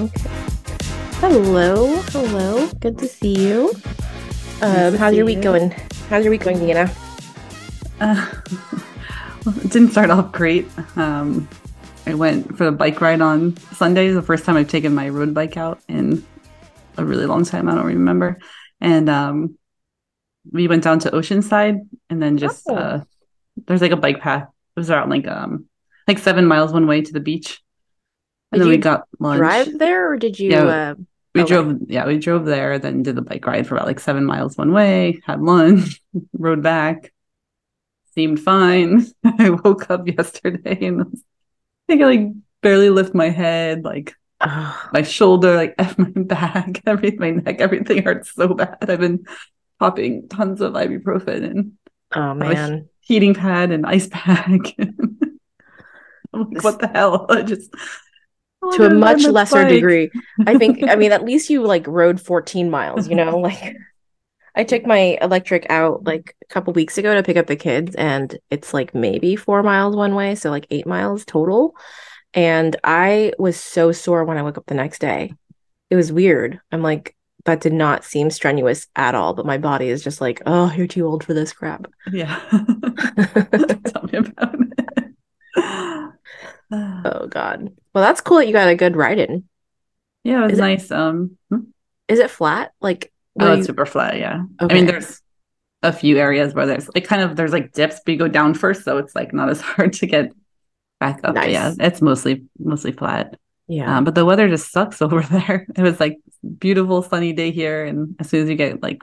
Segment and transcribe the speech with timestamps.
[0.00, 0.30] Okay.
[1.20, 2.66] Hello, hello.
[2.80, 3.70] Good to see you.
[4.62, 5.42] Um, how's your week you.
[5.42, 5.70] going?
[6.08, 6.90] How's your week going, Nina?
[8.00, 8.30] Uh,
[9.44, 10.66] well, it didn't start off great.
[10.96, 11.46] Um,
[12.06, 14.08] I went for the bike ride on Sunday.
[14.08, 16.24] The first time I've taken my road bike out in
[16.96, 17.68] a really long time.
[17.68, 18.38] I don't remember.
[18.80, 19.58] And um,
[20.50, 21.78] we went down to Oceanside,
[22.08, 22.74] and then just Oh.
[22.74, 23.00] uh,
[23.66, 24.44] there's like a bike path.
[24.44, 25.66] It was around like um
[26.08, 27.60] like seven miles one way to the beach,
[28.52, 29.38] and Did then we got lunch.
[29.38, 30.50] Drive there, or did you?
[30.50, 30.94] Yeah, uh,
[31.34, 31.54] We okay.
[31.54, 34.56] drove, yeah, we drove there, then did the bike ride for about like seven miles
[34.56, 36.00] one way, had lunch,
[36.32, 37.12] rode back.
[38.14, 39.06] Seemed fine.
[39.24, 41.04] I woke up yesterday and I
[41.86, 42.28] think I like
[42.60, 47.60] barely lift my head, like oh, my shoulder, like F my back, every my neck,
[47.60, 48.78] everything hurts so bad.
[48.82, 49.24] I've been
[49.78, 51.72] popping tons of ibuprofen and
[52.16, 52.88] oh man.
[52.98, 54.74] heating pad and ice pack.
[56.32, 57.26] I'm like, what the hell?
[57.28, 57.72] I just
[58.62, 59.68] oh, to a much lesser bike.
[59.68, 60.10] degree.
[60.46, 60.82] I think.
[60.88, 63.08] I mean, at least you like rode 14 miles.
[63.08, 63.76] You know, like
[64.54, 67.94] I took my electric out like a couple weeks ago to pick up the kids,
[67.94, 71.76] and it's like maybe four miles one way, so like eight miles total.
[72.32, 75.34] And I was so sore when I woke up the next day.
[75.90, 76.60] It was weird.
[76.70, 80.42] I'm like, that did not seem strenuous at all, but my body is just like,
[80.46, 81.86] oh, you're too old for this crap.
[82.12, 82.38] Yeah.
[82.50, 84.69] Tell me about it.
[86.72, 87.70] Oh God.
[87.94, 89.44] Well, that's cool that you got a good ride in.
[90.22, 90.90] yeah, it was Is it- nice.
[90.90, 91.60] Um, hmm?
[92.08, 92.72] Is it flat?
[92.80, 94.18] Like, oh, it's you- super flat.
[94.18, 94.42] Yeah.
[94.60, 95.20] I mean, there's
[95.82, 98.54] a few areas where there's like kind of there's like dips, but you go down
[98.54, 100.32] first, so it's like not as hard to get
[101.00, 101.34] back up.
[101.34, 103.36] But yeah, it's mostly mostly flat.
[103.66, 103.96] yeah.
[103.98, 105.66] Um, but the weather just sucks over there.
[105.76, 106.18] It was like
[106.58, 109.02] beautiful sunny day here, and as soon as you get like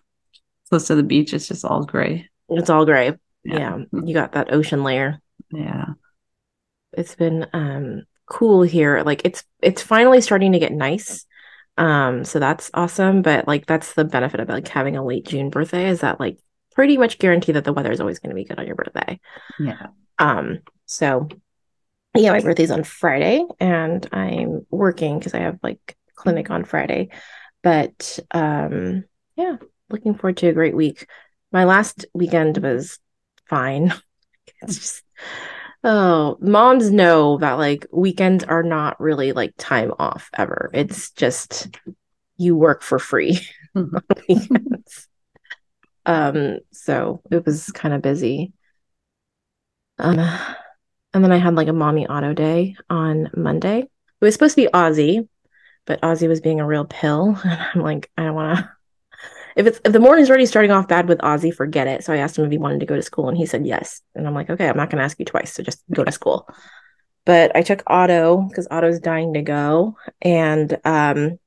[0.69, 2.30] close to the beach, it's just all gray.
[2.50, 3.13] It's all gray.
[3.44, 3.78] Yeah.
[3.91, 4.00] Yeah.
[4.05, 5.19] You got that ocean layer.
[5.52, 5.85] Yeah.
[6.97, 9.02] It's been um cool here.
[9.06, 11.25] Like it's it's finally starting to get nice.
[11.78, 15.50] Um so that's awesome, but like that's the benefit of like having a late June
[15.50, 16.38] birthday is that like
[16.74, 19.19] pretty much guarantee that the weather is always going to be good on your birthday.
[19.59, 19.88] Yeah.
[20.19, 21.28] Um so
[22.16, 27.09] yeah, my birthday's on Friday and I'm working because I have like clinic on Friday.
[27.62, 29.06] But um
[29.36, 29.57] yeah,
[29.90, 31.07] looking forward to a great week.
[31.52, 33.00] My last weekend was
[33.47, 33.94] fine.
[34.62, 35.03] It's just
[35.83, 40.69] oh, moms know that like weekends are not really like time off ever.
[40.73, 41.77] It's just
[42.38, 43.39] you work for free
[43.75, 43.91] on
[44.27, 45.07] weekends.
[46.05, 48.53] Um, so it was kind of busy.
[49.99, 50.19] Um,
[51.13, 53.79] and then I had like a mommy Otto day on Monday.
[53.79, 53.89] It
[54.21, 55.27] was supposed to be Aussie,
[55.85, 58.76] but Aussie was being a real pill, and I'm like, I don't want to.
[59.57, 62.03] If it's if the morning's already starting off bad with Aussie, forget it.
[62.03, 64.01] So I asked him if he wanted to go to school, and he said yes.
[64.13, 66.12] And I'm like, okay, I'm not going to ask you twice, so just go to
[66.12, 66.47] school.
[67.25, 71.40] But I took Otto because Otto's dying to go, and um,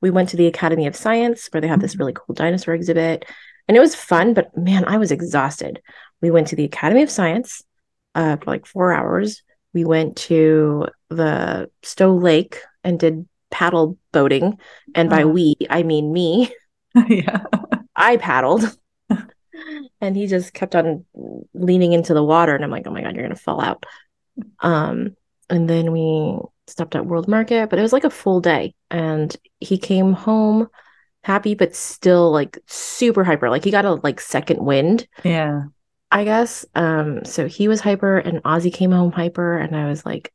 [0.00, 3.26] we went to the Academy of Science where they have this really cool dinosaur exhibit,
[3.68, 4.32] and it was fun.
[4.34, 5.82] But man, I was exhausted.
[6.22, 7.62] We went to the Academy of Science
[8.14, 9.42] uh, for like four hours.
[9.74, 14.58] We went to the Stow Lake and did paddle boating,
[14.94, 15.28] and by Oh.
[15.28, 16.50] we I mean me.
[17.08, 17.44] yeah.
[17.96, 18.64] I paddled.
[20.00, 21.04] and he just kept on
[21.54, 23.84] leaning into the water and I'm like, "Oh my god, you're going to fall out."
[24.60, 25.16] Um
[25.50, 29.34] and then we stopped at World Market, but it was like a full day and
[29.60, 30.68] he came home
[31.24, 33.50] happy but still like super hyper.
[33.50, 35.64] Like he got a like second wind, Yeah.
[36.10, 36.64] I guess.
[36.74, 40.32] Um so he was hyper and Ozzy came home hyper and I was like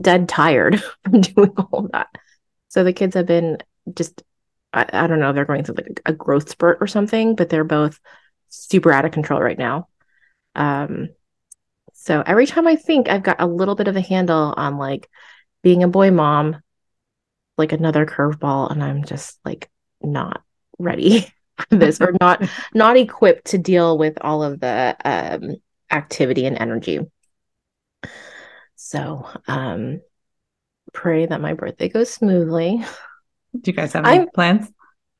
[0.00, 2.08] dead tired from doing all that.
[2.68, 3.58] So the kids have been
[3.94, 4.22] just
[4.72, 7.64] I, I don't know, they're going through like a growth spurt or something, but they're
[7.64, 7.98] both
[8.48, 9.88] super out of control right now.
[10.54, 11.10] Um,
[11.92, 15.08] so every time I think I've got a little bit of a handle on like
[15.62, 16.60] being a boy mom,
[17.56, 19.70] like another curveball, and I'm just like
[20.02, 20.42] not
[20.78, 21.32] ready
[21.70, 22.42] for this or not
[22.74, 25.56] not equipped to deal with all of the um
[25.90, 27.00] activity and energy.
[28.74, 30.00] So um
[30.92, 32.84] pray that my birthday goes smoothly.
[33.60, 34.70] Do you guys have any I'm- plans?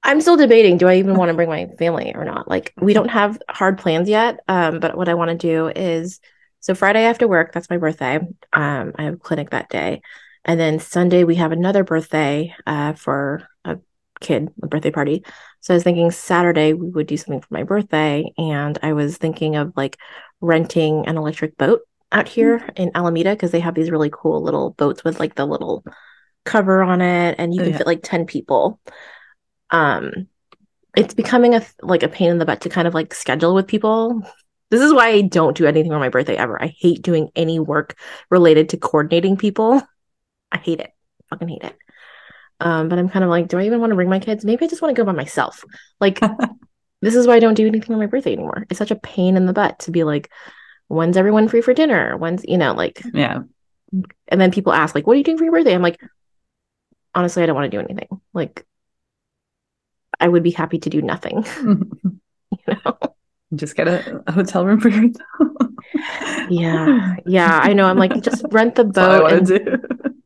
[0.04, 2.48] I'm still debating do I even want to bring my family or not?
[2.48, 4.40] Like we don't have hard plans yet.
[4.48, 6.18] Um, but what I want to do is
[6.58, 8.16] so Friday after work, that's my birthday.
[8.52, 10.02] Um, I have a clinic that day.
[10.44, 13.78] And then Sunday we have another birthday uh for a
[14.20, 15.24] kid, a birthday party.
[15.60, 18.32] So I was thinking Saturday we would do something for my birthday.
[18.36, 19.98] And I was thinking of like
[20.40, 24.70] renting an electric boat out here in Alameda because they have these really cool little
[24.70, 25.84] boats with like the little
[26.44, 27.78] cover on it and you Oh, can yeah.
[27.78, 28.80] fit like 10 people
[29.70, 30.28] um
[30.96, 33.66] it's becoming a like a pain in the butt to kind of like schedule with
[33.66, 34.22] people
[34.70, 37.58] this is why i don't do anything on my birthday ever i hate doing any
[37.60, 37.96] work
[38.30, 39.82] related to coordinating people
[40.52, 40.92] i hate it
[41.30, 41.76] fucking hate it
[42.60, 44.44] Um, but I'm kind of like, do I even want to bring my kids?
[44.44, 45.64] Maybe I just want to go by myself.
[46.00, 46.20] Like,
[47.02, 48.66] this is why I don't do anything on my birthday anymore.
[48.70, 50.30] It's such a pain in the butt to be like,
[50.88, 52.16] when's everyone free for dinner?
[52.16, 53.40] When's, you know, like, yeah.
[54.28, 55.74] And then people ask, like, what are you doing for your birthday?
[55.74, 56.00] I'm like,
[57.14, 58.20] honestly, I don't want to do anything.
[58.32, 58.64] Like,
[60.18, 61.44] I would be happy to do nothing.
[61.62, 62.98] you know?
[63.54, 65.22] Just get a, a hotel room for yourself.
[66.48, 67.16] yeah.
[67.26, 67.60] Yeah.
[67.62, 67.84] I know.
[67.84, 69.78] I'm like, just rent the boat and do.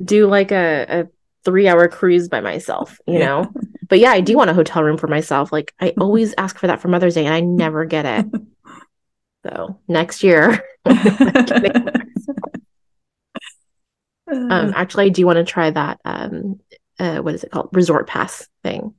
[0.04, 0.26] do.
[0.28, 1.08] like a, a
[1.44, 3.26] three hour cruise by myself, you yeah.
[3.26, 3.52] know?
[3.88, 5.50] But yeah, I do want a hotel room for myself.
[5.50, 8.26] Like I always ask for that for Mother's Day and I never get it.
[9.44, 10.64] So next year.
[14.28, 16.60] Um actually I do want to try that um
[16.98, 17.70] uh what is it called?
[17.72, 18.94] Resort pass thing.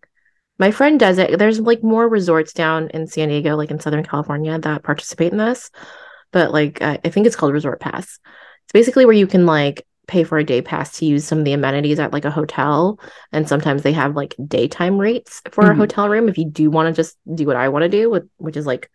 [0.60, 1.38] My friend does it.
[1.38, 5.38] There's like more resorts down in San Diego, like in Southern California, that participate in
[5.38, 5.70] this.
[6.32, 8.20] But like, uh, I think it's called Resort Pass.
[8.64, 11.46] It's basically where you can like pay for a day pass to use some of
[11.46, 13.00] the amenities at like a hotel.
[13.32, 15.74] And sometimes they have like daytime rates for mm-hmm.
[15.74, 18.10] a hotel room if you do want to just do what I want to do,
[18.10, 18.90] with, which is like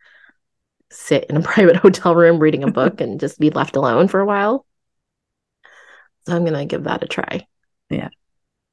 [0.91, 4.21] sit in a private hotel room reading a book and just be left alone for
[4.21, 4.67] a while.
[6.27, 7.47] So I'm gonna give that a try.
[7.91, 8.09] Yeah.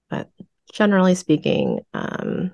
[0.09, 0.29] But
[0.73, 2.51] generally speaking, um,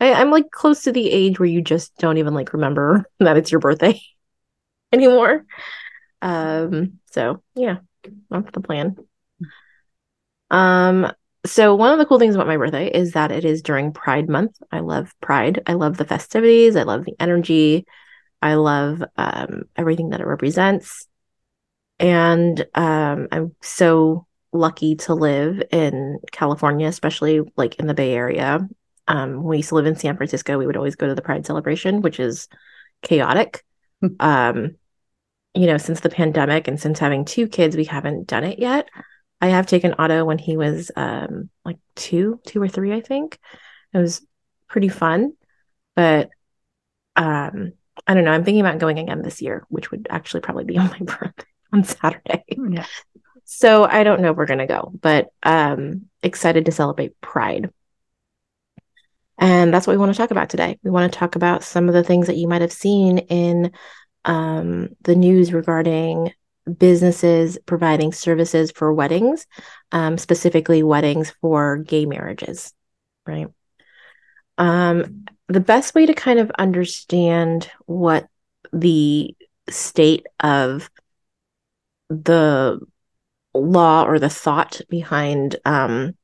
[0.00, 3.36] I, I'm like close to the age where you just don't even like remember that
[3.36, 4.00] it's your birthday
[4.92, 5.44] anymore.
[6.22, 7.78] Um, so yeah,
[8.30, 8.96] that's the plan.
[10.50, 11.10] Um,
[11.46, 14.28] so one of the cool things about my birthday is that it is during Pride
[14.28, 14.56] Month.
[14.72, 15.62] I love Pride.
[15.66, 16.76] I love the festivities.
[16.76, 17.86] I love the energy.
[18.40, 21.06] I love um, everything that it represents.
[21.98, 28.68] And um, I'm so lucky to live in California, especially like in the Bay Area
[29.06, 31.22] um, when we used to live in San Francisco, we would always go to the
[31.22, 32.48] Pride celebration, which is
[33.02, 33.64] chaotic.
[34.00, 34.08] Hmm.
[34.20, 34.76] um,
[35.56, 38.88] you know, since the pandemic and since having two kids, we haven't done it yet.
[39.40, 43.38] I have taken Otto when he was um, like two, two or three, I think.
[43.92, 44.26] It was
[44.68, 45.34] pretty fun,
[45.94, 46.30] but
[47.14, 47.74] um,
[48.04, 48.32] I don't know.
[48.32, 51.44] I'm thinking about going again this year, which would actually probably be on my birthday
[51.74, 52.44] on Saturday.
[52.48, 52.86] Yeah.
[53.44, 57.70] So I don't know if we're gonna go, but um, excited to celebrate Pride.
[59.38, 60.78] And that's what we want to talk about today.
[60.82, 63.72] We want to talk about some of the things that you might have seen in
[64.24, 66.32] um, the news regarding
[66.78, 69.46] businesses providing services for weddings,
[69.92, 72.72] um, specifically weddings for gay marriages,
[73.26, 73.48] right?
[74.56, 78.26] Um, the best way to kind of understand what
[78.72, 79.36] the
[79.68, 80.90] state of
[82.08, 82.80] the
[83.54, 86.16] law or the thought behind um,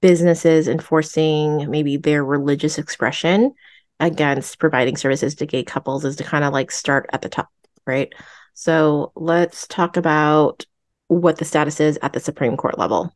[0.00, 3.52] businesses enforcing maybe their religious expression
[3.98, 7.50] against providing services to gay couples is to kind of like start at the top,
[7.86, 8.12] right?
[8.54, 10.64] So let's talk about
[11.08, 13.14] what the status is at the Supreme Court level.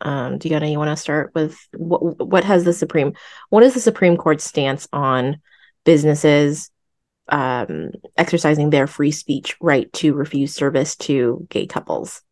[0.00, 3.14] Um, Deanna, you want to start with what what has the Supreme
[3.48, 5.40] what is the Supreme Court stance on
[5.84, 6.70] businesses
[7.28, 12.22] um, exercising their free speech right to refuse service to gay couples?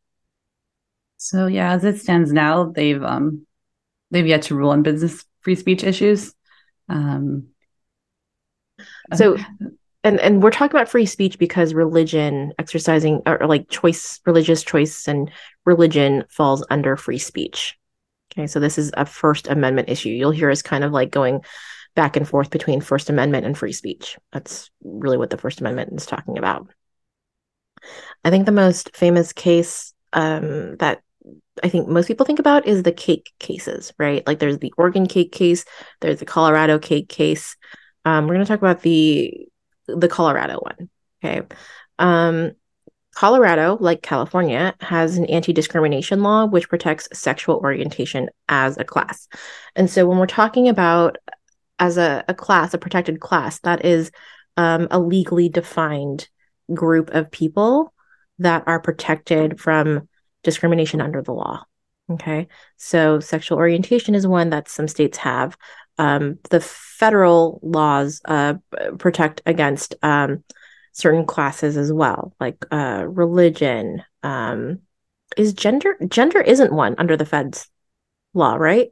[1.17, 3.47] So yeah, as it stands now, they've um
[4.11, 6.35] they've yet to rule on business free speech issues.
[6.89, 7.49] Um
[9.15, 9.39] so
[10.03, 14.63] and and we're talking about free speech because religion exercising or, or like choice religious
[14.63, 15.31] choice and
[15.65, 17.79] religion falls under free speech.
[18.33, 20.11] Okay, so this is a First Amendment issue.
[20.11, 21.41] You'll hear us kind of like going
[21.95, 24.19] back and forth between First Amendment and free speech.
[24.33, 26.69] That's really what the First Amendment is talking about.
[28.25, 31.03] I think the most famous case um, that
[31.63, 34.27] I think most people think about is the cake cases, right?
[34.27, 35.65] Like there's the Oregon cake case,
[36.01, 37.57] there's the Colorado cake case.
[38.05, 39.47] Um, we're going to talk about the
[39.87, 40.91] the Colorado one.
[41.23, 41.47] Okay.
[41.99, 42.53] Um,
[43.15, 49.29] Colorado, like California, has an anti discrimination law which protects sexual orientation as a class.
[49.77, 51.17] And so when we're talking about
[51.79, 54.11] as a, a class, a protected class, that is
[54.57, 56.29] um, a legally defined
[56.73, 57.93] group of people
[58.39, 60.09] that are protected from
[60.43, 61.65] discrimination under the law.
[62.11, 62.49] Okay.
[62.77, 65.57] So sexual orientation is one that some states have.
[65.97, 68.55] Um, the federal laws uh,
[68.99, 70.45] protect against um,
[70.93, 74.03] certain classes as well, like uh, religion.
[74.23, 74.81] Um,
[75.37, 77.69] is gender gender isn't one under the feds
[78.35, 78.89] law, right?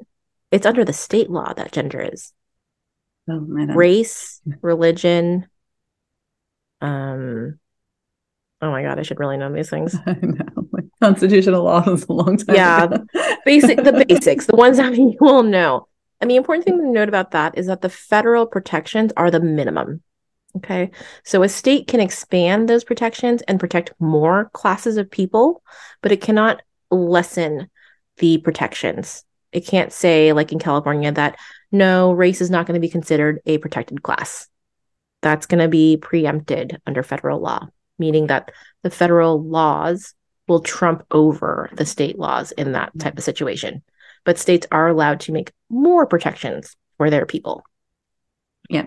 [0.50, 2.32] It's under the state law that gender is.
[3.28, 5.46] Oh, Race, religion,
[6.80, 7.58] um,
[8.62, 9.96] Oh my god, I should really know these things.
[10.06, 10.68] I know.
[10.70, 12.54] Like constitutional law is a long time.
[12.54, 12.86] Yeah.
[13.44, 15.88] Basic the basics, the ones that you will know.
[16.20, 19.40] And the important thing to note about that is that the federal protections are the
[19.40, 20.00] minimum.
[20.56, 20.92] Okay.
[21.24, 25.64] So a state can expand those protections and protect more classes of people,
[26.00, 26.62] but it cannot
[26.92, 27.68] lessen
[28.18, 29.24] the protections.
[29.50, 31.36] It can't say, like in California, that
[31.72, 34.46] no, race is not going to be considered a protected class.
[35.22, 38.50] That's going to be preempted under federal law, meaning that
[38.82, 40.14] the federal laws
[40.48, 42.98] will trump over the state laws in that mm-hmm.
[42.98, 43.82] type of situation.
[44.24, 47.64] But states are allowed to make more protections for their people.
[48.68, 48.86] Yeah.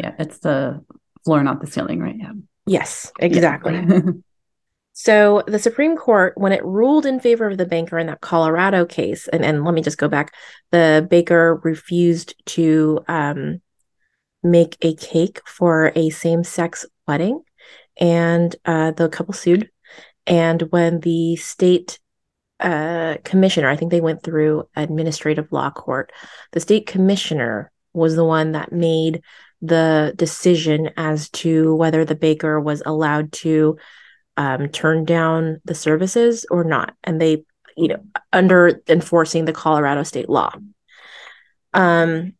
[0.00, 0.14] Yeah.
[0.18, 0.84] It's the
[1.24, 2.16] floor, not the ceiling, right?
[2.18, 2.32] Yeah.
[2.66, 3.74] Yes, exactly.
[3.74, 4.00] Yeah.
[4.98, 8.86] so the Supreme Court, when it ruled in favor of the banker in that Colorado
[8.86, 10.32] case, and, and let me just go back,
[10.70, 13.60] the baker refused to um,
[14.42, 17.42] make a cake for a same sex wedding,
[17.98, 19.70] and uh, the couple sued.
[20.26, 21.98] And when the state
[22.58, 26.10] uh, commissioner, I think they went through administrative law court,
[26.52, 29.20] the state commissioner was the one that made
[29.60, 33.76] the decision as to whether the baker was allowed to
[34.36, 36.94] um, turn down the services or not.
[37.04, 37.44] And they,
[37.76, 38.02] you know,
[38.32, 40.52] under enforcing the Colorado state law.
[41.74, 42.34] Um,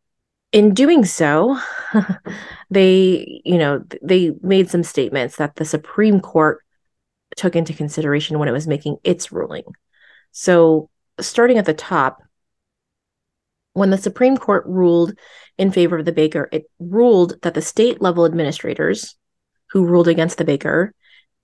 [0.53, 1.59] in doing so,
[2.71, 6.63] they, you know, they made some statements that the Supreme Court
[7.37, 9.65] took into consideration when it was making its ruling.
[10.33, 10.89] So,
[11.21, 12.23] starting at the top,
[13.73, 15.13] when the Supreme Court ruled
[15.59, 19.17] in favor of the baker, it ruled that the state level administrators
[19.71, 20.95] who ruled against the baker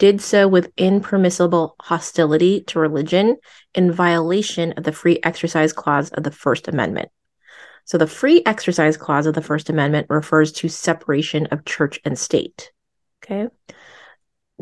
[0.03, 3.37] did so with impermissible hostility to religion
[3.73, 7.09] in violation of the Free Exercise Clause of the First Amendment.
[7.85, 12.19] So, the Free Exercise Clause of the First Amendment refers to separation of church and
[12.19, 12.73] state.
[13.23, 13.47] Okay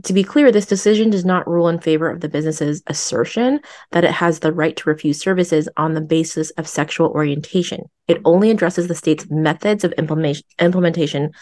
[0.04, 3.60] to be clear, this decision does not rule in favor of the business's assertion
[3.92, 7.82] that it has the right to refuse services on the basis of sexual orientation.
[8.08, 11.32] It only addresses the state's methods of implementation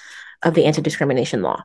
[0.43, 1.63] of the anti discrimination law.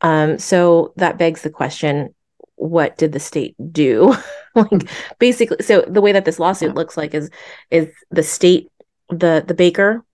[0.00, 2.14] Um, so that begs the question
[2.56, 4.14] what did the state do?
[4.54, 4.88] like
[5.18, 7.30] basically, so the way that this lawsuit looks like is
[7.70, 8.70] is the state,
[9.08, 10.04] the the baker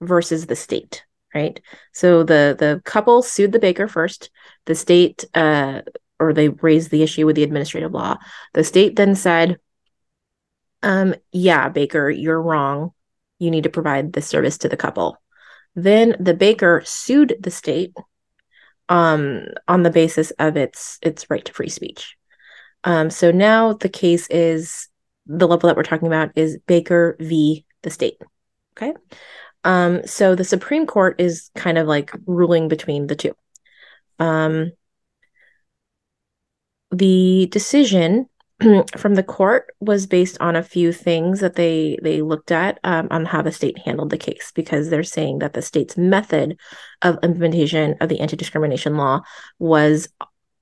[0.00, 1.60] versus the state right?
[1.92, 4.30] So the the couple sued the baker first.
[4.66, 5.82] The state, uh,
[6.20, 8.18] or they raised the issue with the administrative law.
[8.54, 9.58] The state then said,
[10.82, 12.92] um, "Yeah, baker, you're wrong.
[13.38, 15.16] You need to provide this service to the couple."
[15.74, 17.94] Then the baker sued the state
[18.88, 22.16] um, on the basis of its its right to free speech.
[22.84, 24.88] Um, so now the case is
[25.26, 27.64] the level that we're talking about is Baker v.
[27.82, 28.18] the state.
[28.76, 28.92] Okay.
[29.64, 33.34] Um, so the Supreme Court is kind of like ruling between the two.
[34.18, 34.72] Um,
[36.90, 38.28] the decision
[38.96, 43.08] from the court was based on a few things that they they looked at um,
[43.10, 46.58] on how the state handled the case because they're saying that the state's method
[47.02, 49.20] of implementation of the anti-discrimination law
[49.58, 50.08] was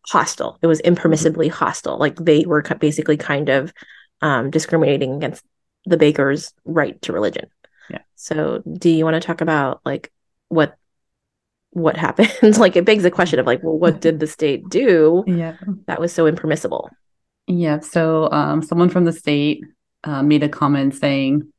[0.07, 3.73] hostile it was impermissibly hostile like they were basically kind of
[4.23, 5.45] um, discriminating against
[5.87, 7.49] the baker's right to religion
[7.91, 7.99] yeah.
[8.15, 10.13] So do you want to talk about like
[10.49, 10.77] what
[11.71, 12.33] what happened?
[12.59, 15.25] like it begs the question of like, well, what did the state do?
[15.31, 15.57] Yeah.
[15.87, 16.91] That was so impermissible.
[17.51, 17.81] Yeah.
[17.81, 19.65] So um, someone from the state
[20.05, 21.53] uh, made a comment saying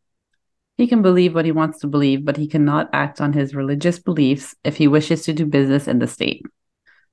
[0.78, 4.00] he can believe what he wants to believe, but he cannot act on his religious
[4.00, 6.46] beliefs if he wishes to do business in the state.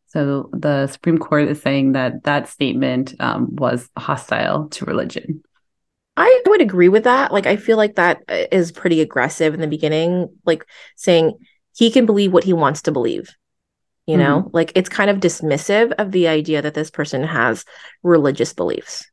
[0.06, 5.42] So the Supreme Court is saying that that statement um, was hostile to religion.
[6.16, 7.32] I would agree with that.
[7.32, 11.36] Like, I feel like that uh, pretty aggressive in the beginning, like saying
[11.76, 13.28] he can believe what he wants to believe.
[14.08, 14.22] You mm-hmm.
[14.22, 17.66] know, like it's kind of dismissive of the idea that this person has
[18.02, 19.06] religious beliefs,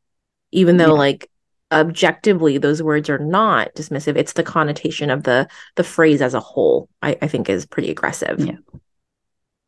[0.52, 1.00] even though, yeah.
[1.00, 1.30] like,
[1.72, 4.16] objectively those words are not dismissive.
[4.16, 7.90] It's the connotation of the the phrase as a whole i, I think is pretty
[7.90, 8.40] aggressive.
[8.40, 8.58] Yeah.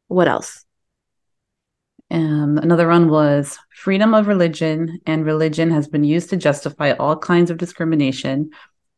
[0.07, 0.63] What else?
[2.09, 7.17] Um, another one was freedom of religion, and religion has been used to justify all
[7.17, 8.51] kinds of discrimination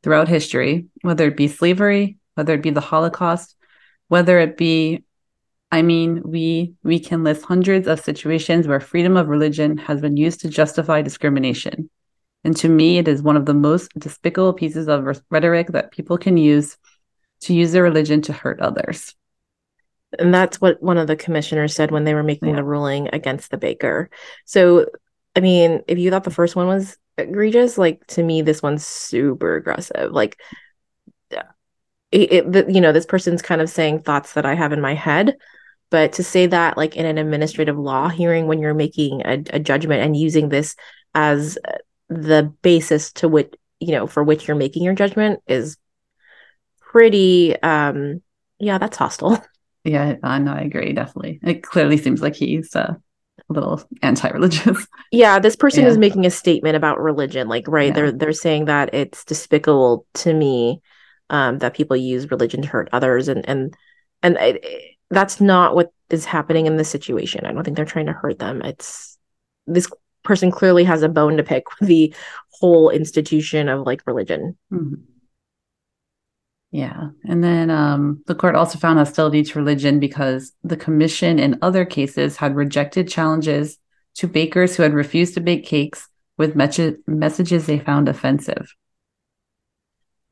[0.04, 3.56] throughout history, whether it be slavery, whether it be the Holocaust,
[4.10, 5.04] whether it be
[5.72, 10.18] I mean, we we can list hundreds of situations where freedom of religion has been
[10.18, 11.90] used to justify discrimination.
[12.44, 16.18] And to me, it is one of the most despicable pieces of rhetoric that people
[16.18, 16.78] can use
[17.42, 19.16] to use their religion to hurt others.
[20.18, 22.56] And that's what one of the commissioners said when they were making yeah.
[22.56, 24.10] the ruling against the baker.
[24.46, 24.88] So,
[25.36, 28.86] I mean, if you thought the first one was egregious, like to me, this one's
[28.86, 30.12] super aggressive.
[30.12, 30.38] Like,
[32.12, 34.96] it, it you know, this person's kind of saying thoughts that I have in my
[34.96, 35.36] head.
[35.92, 39.60] But to say that, like in an administrative law hearing, when you're making a, a
[39.60, 40.76] judgment and using this
[41.16, 41.58] as
[42.10, 45.78] the basis to which, you know, for which you're making your judgment is
[46.80, 48.22] pretty, um,
[48.60, 49.44] yeah, that's hostile.
[49.86, 50.52] Yeah, I know.
[50.52, 50.92] I agree.
[50.92, 51.40] Definitely.
[51.42, 52.96] It clearly seems like he's uh,
[53.50, 54.86] a little anti-religious.
[55.12, 55.90] Yeah, this person Yeah.
[55.90, 57.48] is making a statement about religion.
[57.48, 57.94] Like, right, Yeah.
[57.94, 60.82] they're they're saying that it's despicable to me
[61.30, 63.74] um, that people use religion to hurt others, and and
[64.22, 67.46] and it, that's not what is happening in this situation.
[67.46, 68.62] I don't think they're trying to hurt them.
[68.62, 69.18] It's
[69.68, 69.88] this
[70.24, 72.14] person clearly has a bone to pick with the
[72.60, 74.58] whole institution of like religion.
[74.72, 75.02] Mhm.
[76.72, 77.10] Yeah.
[77.26, 81.84] And then um, the court also found hostility to religion because the commission in other
[81.84, 83.80] cases had rejected challenges
[84.16, 88.76] to bakers who had refused to bake cakes with mes- messages they found offensive.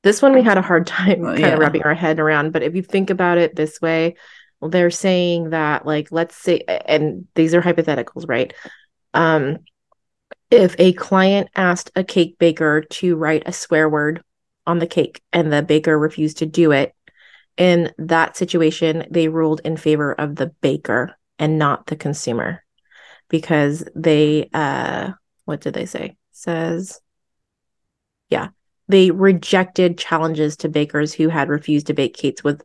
[0.03, 1.47] This one we had a hard time kind yeah.
[1.47, 2.53] of wrapping our head around.
[2.53, 4.15] But if you think about it this way,
[4.61, 8.53] they're saying that, like, let's say, and these are hypotheticals, right?
[9.13, 9.59] Um,
[10.49, 14.23] if a client asked a cake baker to write a swear word
[14.65, 16.93] on the cake and the baker refused to do it,
[17.57, 22.63] in that situation, they ruled in favor of the baker and not the consumer
[23.29, 25.11] because they, uh,
[25.45, 26.15] what did they say?
[26.31, 27.01] Says,
[28.29, 28.49] yeah,
[28.87, 32.61] they rejected challenges to bakers who had refused to bake cakes with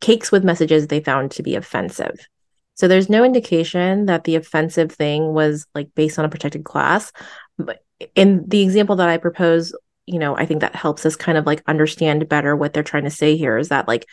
[0.00, 2.26] cakes with messages they found to be offensive.
[2.74, 7.12] So there's no indication that the offensive thing was like based on a protected class.
[7.56, 9.74] But in the example that I propose,
[10.06, 13.04] you know, I think that helps us kind of like understand better what they're trying
[13.04, 14.06] to say here is that like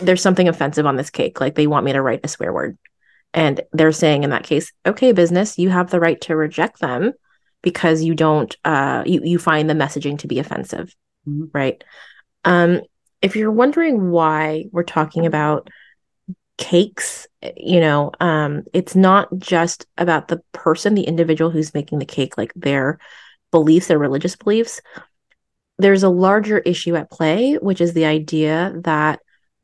[0.00, 2.78] there's something offensive on this cake, like they want me to write a swear word.
[3.34, 7.12] And they're saying in that case, okay, business, you have the right to reject them
[7.62, 10.94] because you don't uh you, you find the messaging to be offensive
[11.28, 11.50] Mhm.
[11.52, 11.82] right?
[12.44, 12.80] Um
[13.22, 15.70] if you're wondering why we're talking about
[16.58, 17.26] cakes
[17.56, 22.36] you know um it's not just about the person the individual who's making the cake
[22.36, 22.98] like their
[23.50, 24.80] beliefs their religious beliefs.
[25.78, 29.20] There's a larger issue at play which is the idea that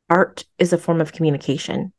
[0.09, 1.93] art is a form of communication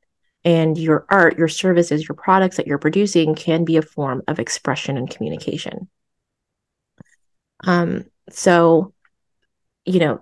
[0.45, 4.39] and your art your services your products that you're producing can be a form of
[4.39, 5.89] expression and communication
[7.65, 8.93] um so
[9.85, 10.21] you know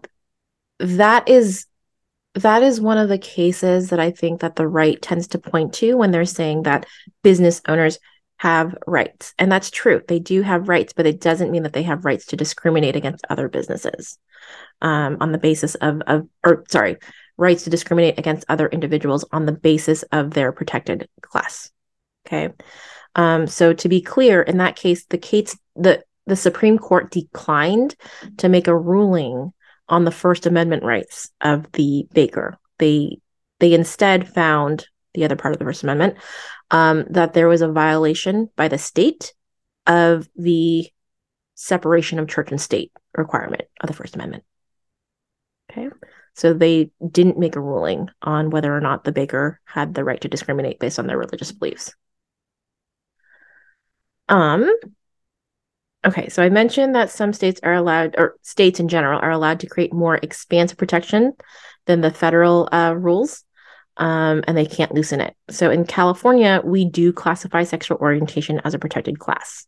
[0.79, 1.67] that is
[2.35, 5.73] that is one of the cases that i think that the right tends to point
[5.73, 6.87] to when they're saying that
[7.23, 7.99] business owners
[8.39, 9.35] have rights.
[9.39, 10.01] And that's true.
[10.07, 13.27] They do have rights but it doesn't mean that they have rights to discriminate against
[13.29, 14.19] other businesses
[14.81, 16.97] um, on the basis of of or sorry
[17.37, 21.71] rights to discriminate against other individuals on the basis of their protected class.
[22.27, 22.51] Okay.
[23.15, 27.97] Um, so to be clear in that case the case the the supreme court declined
[28.37, 29.53] to make a ruling
[29.89, 32.59] on the First Amendment rights of the baker.
[32.79, 33.21] They
[33.59, 36.17] they instead found the other part of the First Amendment
[36.71, 39.33] um, that there was a violation by the state
[39.87, 40.87] of the
[41.55, 44.45] separation of church and state requirement of the First Amendment.
[45.71, 45.89] Okay,
[46.35, 50.21] so they didn't make a ruling on whether or not the baker had the right
[50.21, 51.95] to discriminate based on their religious beliefs.
[54.29, 54.71] Um,
[56.07, 59.61] Okay, so I mentioned that some states are allowed, or states in general are allowed
[59.61, 61.33] to create more expansive protection
[61.87, 63.45] than the federal uh, rules,
[63.97, 65.35] um, and they can't loosen it.
[65.51, 69.67] So in California, we do classify sexual orientation as a protected class.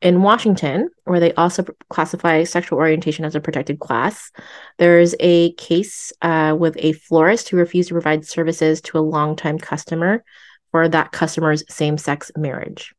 [0.00, 4.32] In Washington, where they also classify sexual orientation as a protected class,
[4.78, 9.58] there's a case uh, with a florist who refused to provide services to a longtime
[9.58, 10.24] customer
[10.72, 12.94] for that customer's same sex marriage.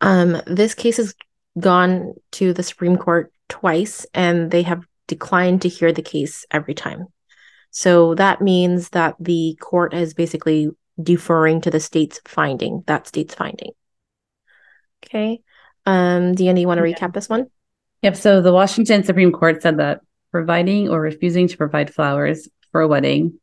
[0.00, 1.14] Um, this case has
[1.58, 6.74] gone to the Supreme Court twice, and they have declined to hear the case every
[6.74, 7.06] time.
[7.70, 10.70] So that means that the court is basically
[11.02, 13.72] deferring to the state's finding, that state's finding.
[15.04, 15.42] Okay.
[15.84, 16.94] Um, Deanna, you want to Yeah.
[16.96, 17.46] recap this one?
[18.02, 18.16] Yep.
[18.16, 22.88] So the Washington Supreme Court said that providing or refusing to provide flowers for a
[22.88, 23.40] wedding,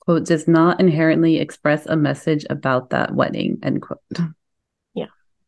[0.00, 4.00] quote, does not inherently express a message about that wedding, end quote.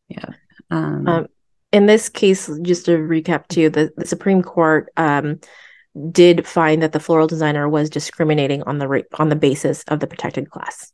[0.08, 0.30] Yeah.
[0.70, 1.26] Um, Um,
[1.72, 5.40] in this case, just to recap too, the, the Supreme Court um,
[6.10, 10.00] did find that the floral designer was discriminating on the ra- on the basis of
[10.00, 10.92] the protected class.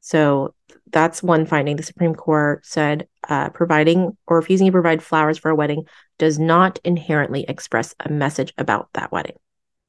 [0.00, 0.54] So
[0.90, 1.76] that's one finding.
[1.76, 5.84] The Supreme Court said uh, providing or refusing to provide flowers for a wedding
[6.18, 9.36] does not inherently express a message about that wedding.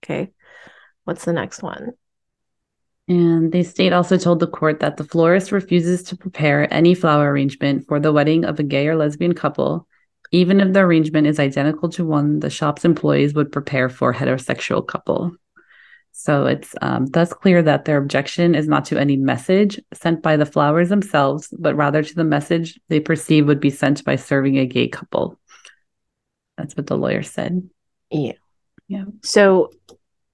[0.04, 0.32] Okay.
[1.04, 1.92] What's the next one?
[3.08, 7.32] And the state also told the court that the florist refuses to prepare any flower
[7.32, 9.88] arrangement for the wedding of a gay or lesbian couple,
[10.32, 14.16] even if the arrangement is identical to one the shop's employees would prepare for a
[14.16, 15.36] heterosexual couple.
[16.18, 20.38] So it's um, thus clear that their objection is not to any message sent by
[20.38, 24.58] the flowers themselves, but rather to the message they perceive would be sent by serving
[24.58, 25.38] a gay couple.
[26.58, 27.70] That's what the lawyer said.
[28.10, 28.34] Yeah.
[28.88, 29.04] Yeah.
[29.24, 29.72] So,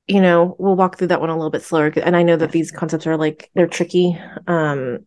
[0.08, 1.92] you know, we'll walk through that one a little bit slower.
[1.96, 4.20] And I know that these concepts are like, they're tricky.
[4.48, 5.00] Um,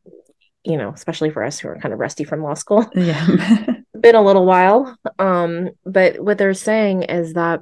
[0.65, 2.89] you know, especially for us who are kind of rusty from law school.
[2.95, 3.27] Yeah.
[4.01, 4.97] Been a little while.
[5.19, 7.61] Um, but what they're saying is that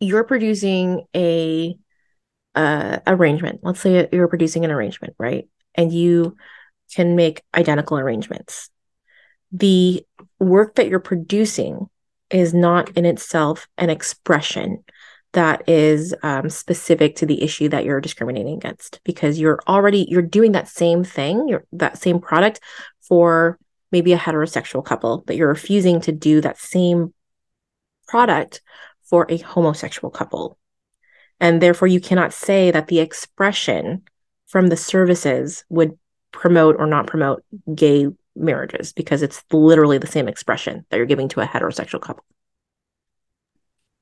[0.00, 1.76] you're producing a
[2.54, 3.60] uh, arrangement.
[3.62, 5.48] Let's say you're producing an arrangement, right?
[5.74, 6.36] And you
[6.94, 8.70] can make identical arrangements.
[9.52, 10.04] The
[10.38, 11.88] work that you're producing
[12.30, 14.84] is not in itself an expression
[15.36, 20.22] that is um, specific to the issue that you're discriminating against because you're already you're
[20.22, 22.58] doing that same thing that same product
[23.02, 23.58] for
[23.92, 27.12] maybe a heterosexual couple but you're refusing to do that same
[28.08, 28.62] product
[29.04, 30.58] for a homosexual couple.
[31.38, 34.02] And therefore you cannot say that the expression
[34.46, 35.98] from the services would
[36.32, 37.44] promote or not promote
[37.74, 42.24] gay marriages because it's literally the same expression that you're giving to a heterosexual couple.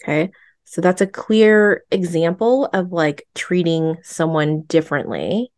[0.03, 0.31] Okay
[0.65, 5.53] so that's a clear example of like treating someone differently,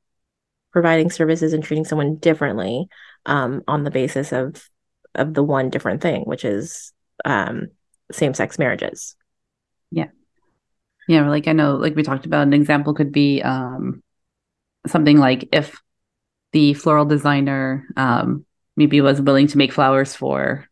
[0.73, 2.88] providing services and treating someone differently
[3.25, 4.69] um, on the basis of
[5.14, 6.92] of the one different thing, which is
[7.25, 7.69] um,
[8.12, 9.16] same sex marriages.
[9.90, 10.09] Yeah.
[11.09, 14.03] Yeah, like I know, like we talked about, an example could be um,
[14.87, 15.81] something like if
[16.53, 18.45] the floral designer um,
[18.77, 20.69] maybe was willing to make flowers for,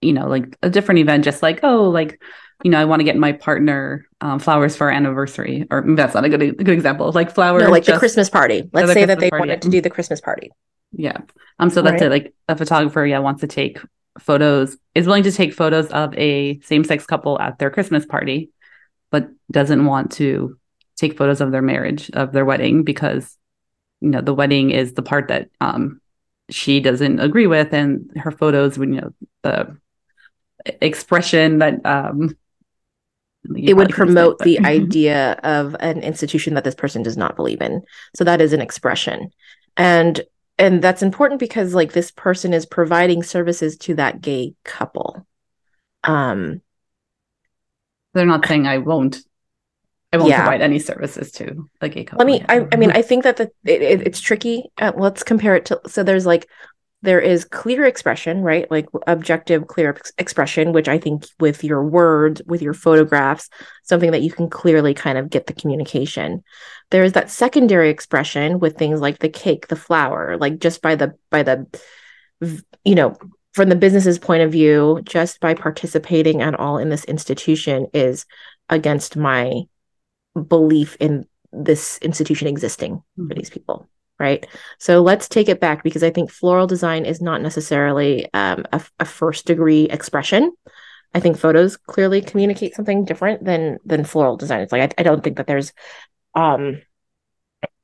[0.00, 2.20] you know, like a different event, just like, oh, like
[2.64, 6.14] you know, I want to get my partner um, flowers for our anniversary, or that's
[6.14, 7.10] not a good a good example.
[7.12, 8.68] Like flowers, no, like the Christmas party.
[8.72, 9.48] Let's say Christmas that they party.
[9.48, 10.50] wanted to do the Christmas party.
[10.92, 11.18] Yeah.
[11.58, 11.70] Um.
[11.70, 12.08] So that's right.
[12.08, 12.10] it.
[12.10, 13.78] Like a photographer, yeah, wants to take
[14.18, 18.50] photos, is willing to take photos of a same sex couple at their Christmas party,
[19.12, 20.58] but doesn't want to
[20.96, 23.36] take photos of their marriage, of their wedding, because
[24.00, 26.00] you know the wedding is the part that um
[26.50, 29.10] she doesn't agree with, and her photos, when you know
[29.44, 29.76] the
[30.80, 32.36] expression that um
[33.56, 37.82] it would promote the idea of an institution that this person does not believe in.
[38.14, 39.30] So that is an expression.
[39.76, 40.20] And
[40.58, 45.26] and that's important because like this person is providing services to that gay couple.
[46.04, 46.60] Um
[48.14, 49.18] they're not saying i won't
[50.12, 50.42] i won't yeah.
[50.42, 53.36] provide any services to the gay couple let me I, I mean i think that
[53.36, 54.70] the it, it's tricky.
[54.78, 56.48] Uh, let's compare it to so there's like
[57.02, 58.68] there is clear expression, right?
[58.70, 63.48] Like objective, clear ex- expression, which I think with your words, with your photographs,
[63.84, 66.42] something that you can clearly kind of get the communication.
[66.90, 70.96] There is that secondary expression with things like the cake, the flower, like just by
[70.96, 71.66] the, by the,
[72.84, 73.16] you know,
[73.52, 78.26] from the business's point of view, just by participating at all in this institution is
[78.68, 79.62] against my
[80.48, 83.28] belief in this institution existing mm-hmm.
[83.28, 84.46] for these people right?
[84.78, 88.82] So let's take it back because I think floral design is not necessarily um, a,
[88.98, 90.52] a, first degree expression.
[91.14, 94.60] I think photos clearly communicate something different than than floral design.
[94.60, 95.72] It's like I, I don't think that there's
[96.34, 96.82] um,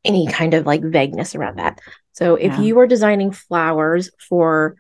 [0.04, 1.80] any kind of like vagueness around that.
[2.12, 2.60] So if yeah.
[2.60, 4.76] you were designing flowers for,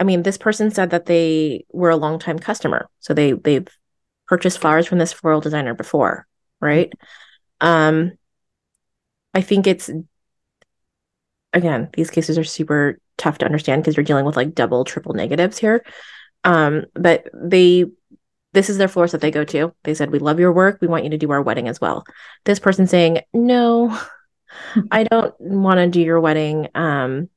[0.00, 3.68] I mean, this person said that they were a longtime customer, so they they've
[4.26, 6.26] purchased flowers from this floral designer before,
[6.60, 6.92] right?
[7.60, 8.12] Um,
[9.32, 9.90] I think it's
[11.54, 15.14] again, these cases are super tough to understand because you're dealing with like double, triple
[15.14, 15.84] negatives here.
[16.42, 17.86] Um, but they
[18.52, 19.74] this is their floors that they go to.
[19.82, 20.78] They said, We love your work.
[20.80, 22.04] We want you to do our wedding as well.
[22.44, 23.98] This person saying, No,
[24.90, 27.28] I don't want to do your wedding um,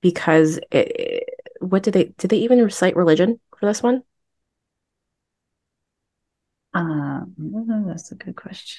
[0.00, 1.28] because it,
[1.60, 4.02] what did they did they even recite religion for this one?
[6.72, 7.34] Um,
[7.86, 8.78] that's a good question.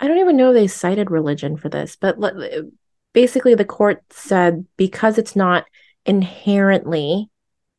[0.00, 2.18] I don't even know if they cited religion for this, but
[3.12, 5.64] basically the court said because it's not
[6.04, 7.30] inherently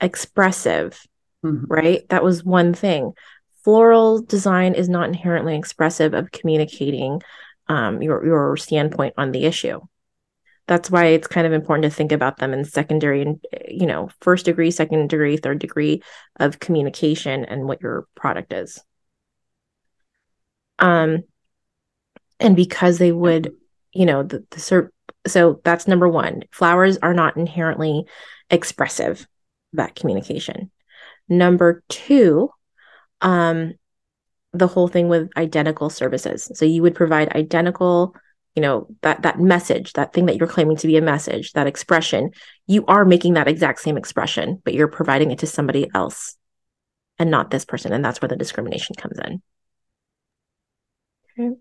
[0.01, 1.05] expressive,
[1.43, 1.65] mm-hmm.
[1.67, 2.07] right?
[2.09, 3.13] That was one thing.
[3.63, 7.21] Floral design is not inherently expressive of communicating
[7.67, 9.79] um, your your standpoint on the issue.
[10.67, 14.09] That's why it's kind of important to think about them in secondary and you know
[14.21, 16.01] first degree, second degree, third degree
[16.39, 18.81] of communication and what your product is.
[20.79, 21.23] Um,
[22.39, 23.51] and because they would,
[23.93, 24.89] you know, the the cert
[25.29, 26.43] so that's number one.
[26.51, 28.05] Flowers are not inherently
[28.49, 29.27] expressive
[29.73, 30.71] that communication.
[31.27, 32.49] Number two,
[33.21, 33.73] um,
[34.53, 36.51] the whole thing with identical services.
[36.55, 38.15] So you would provide identical,
[38.55, 41.67] you know, that that message, that thing that you're claiming to be a message, that
[41.67, 42.31] expression.
[42.65, 46.35] You are making that exact same expression, but you're providing it to somebody else
[47.19, 47.93] and not this person.
[47.93, 49.41] And that's where the discrimination comes in.
[51.39, 51.55] Okay.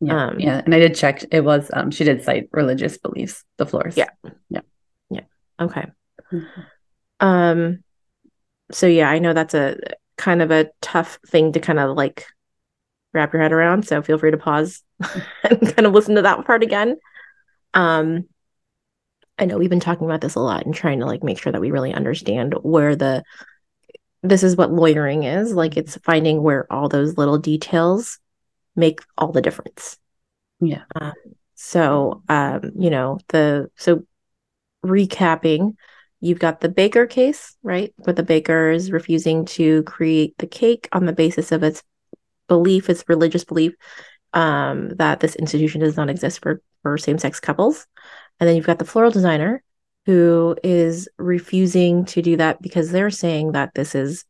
[0.00, 1.24] Yeah, um, yeah, and I did check.
[1.32, 3.44] It was um, she did cite religious beliefs.
[3.56, 3.96] The floors.
[3.96, 4.10] Yeah,
[4.48, 4.60] yeah,
[5.10, 5.22] yeah.
[5.60, 5.86] Okay.
[6.32, 7.26] Mm-hmm.
[7.26, 7.84] Um.
[8.70, 9.76] So yeah, I know that's a
[10.16, 12.26] kind of a tough thing to kind of like
[13.12, 13.86] wrap your head around.
[13.86, 14.82] So feel free to pause
[15.42, 16.96] and kind of listen to that part again.
[17.74, 18.28] Um.
[19.40, 21.52] I know we've been talking about this a lot and trying to like make sure
[21.52, 23.22] that we really understand where the
[24.22, 28.18] this is what lawyering is like it's finding where all those little details
[28.78, 29.98] make all the difference.
[30.60, 30.84] Yeah.
[30.94, 31.12] Um,
[31.60, 34.04] so um you know the so
[34.86, 35.74] recapping
[36.20, 40.88] you've got the baker case right where the baker is refusing to create the cake
[40.92, 41.82] on the basis of its
[42.46, 43.74] belief its religious belief
[44.34, 47.86] um that this institution does not exist for for same-sex couples.
[48.38, 49.62] And then you've got the floral designer
[50.06, 54.24] who is refusing to do that because they're saying that this is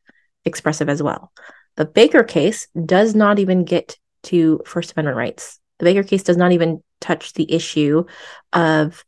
[0.44, 1.30] expressive as well.
[1.76, 5.60] The Baker case does not even get to First Amendment rights.
[5.78, 8.04] The Baker case does not even touch the issue
[8.52, 9.04] of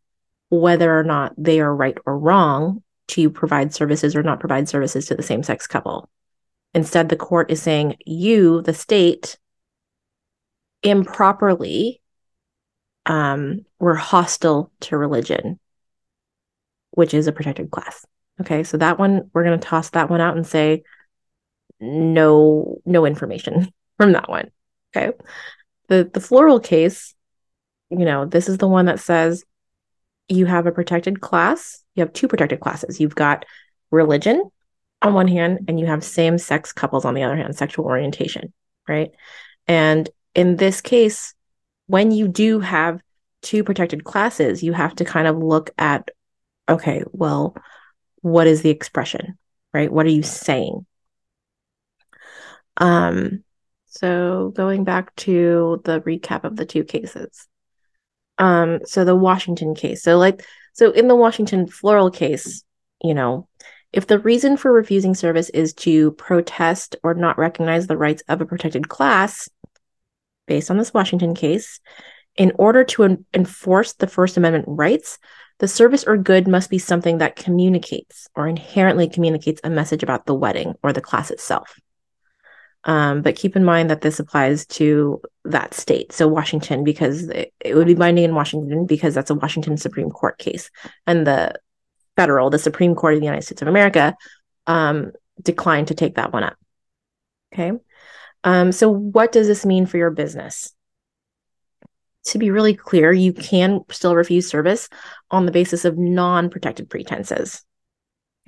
[0.48, 5.06] whether or not they are right or wrong to provide services or not provide services
[5.06, 6.08] to the same sex couple.
[6.74, 9.38] Instead, the court is saying you, the state,
[10.82, 12.00] improperly
[13.06, 15.58] um, were hostile to religion
[16.90, 18.04] which is a protected class.
[18.40, 20.82] Okay, so that one we're going to toss that one out and say
[21.80, 24.50] no no information from that one.
[24.94, 25.12] Okay.
[25.88, 27.14] The the floral case,
[27.90, 29.44] you know, this is the one that says
[30.28, 31.82] you have a protected class.
[31.94, 33.00] You have two protected classes.
[33.00, 33.44] You've got
[33.90, 34.50] religion
[35.02, 38.52] on one hand and you have same-sex couples on the other hand, sexual orientation,
[38.86, 39.10] right?
[39.66, 41.34] And in this case,
[41.86, 43.00] when you do have
[43.42, 46.10] two protected classes, you have to kind of look at
[46.68, 47.56] okay, well,
[48.22, 49.36] what is the expression,
[49.74, 49.92] right?
[49.92, 50.86] What are you saying?
[52.76, 53.42] Um,
[54.00, 57.46] so going back to the recap of the two cases.
[58.38, 60.02] Um, so the Washington case.
[60.02, 62.64] So like so in the Washington floral case,
[63.04, 63.46] you know,
[63.92, 68.40] if the reason for refusing service is to protest or not recognize the rights of
[68.40, 69.50] a protected class,
[70.46, 71.78] based on this Washington case,
[72.36, 75.18] in order to en- enforce the First Amendment rights,
[75.58, 80.24] the service or good must be something that communicates or inherently communicates a message about
[80.24, 81.78] the wedding or the class itself.
[82.84, 87.52] Um, but keep in mind that this applies to that state, so Washington, because it,
[87.60, 90.70] it would be binding in Washington because that's a Washington Supreme Court case,
[91.06, 91.54] and the
[92.16, 94.16] federal, the Supreme Court of the United States of America,
[94.66, 95.12] um,
[95.42, 96.56] declined to take that one up.
[97.52, 97.72] Okay.
[98.44, 100.72] Um, so, what does this mean for your business?
[102.24, 104.88] to be really clear, you can still refuse service
[105.30, 107.64] on the basis of non protected pretenses.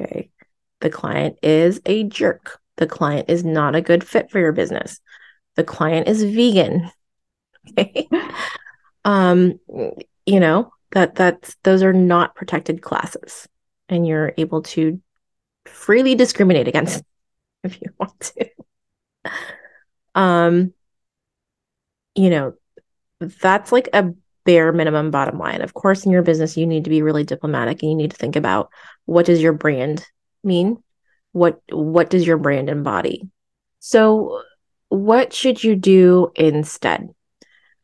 [0.01, 0.31] Okay.
[0.81, 2.61] The client is a jerk.
[2.77, 5.01] The client is not a good fit for your business.
[5.57, 6.91] The client is vegan.
[7.79, 8.09] Okay.
[9.05, 9.61] um,
[10.27, 13.47] you know, that that's those are not protected classes.
[13.89, 15.01] And you're able to
[15.67, 17.05] freely discriminate against
[17.65, 18.51] if you want to.
[20.17, 20.75] um,
[22.17, 22.55] you know,
[23.21, 24.13] that's like a
[24.45, 25.63] bare minimum bottom line.
[25.63, 28.17] Of course, in your business, you need to be really diplomatic and you need to
[28.17, 28.71] think about
[29.07, 30.05] what does your brand
[30.43, 30.83] mean?
[31.33, 33.29] What what does your brand embody?
[33.81, 34.43] So
[34.89, 37.09] what should you do instead?